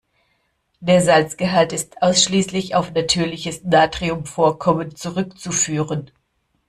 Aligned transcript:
Der 0.79 0.99
Salzgehalt 0.99 1.73
ist 1.73 2.01
ausschließlich 2.01 2.73
auf 2.73 2.91
natürliches 2.95 3.63
Natriumvorkommen 3.63 4.95
zurückzuführen. 4.95 6.09